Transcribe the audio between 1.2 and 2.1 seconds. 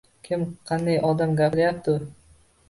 gapiryapti?